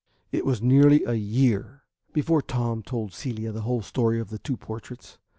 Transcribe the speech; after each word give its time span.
VII 0.31 0.39
It 0.39 0.45
was 0.47 0.63
nearly 0.63 1.03
a 1.05 1.13
year 1.13 1.83
before 2.11 2.41
Tom 2.41 2.81
told 2.81 3.13
Celia 3.13 3.51
the 3.51 3.61
whole 3.61 3.83
story 3.83 4.19
of 4.19 4.31
the 4.31 4.39
two 4.39 4.57
portraits. 4.57 5.19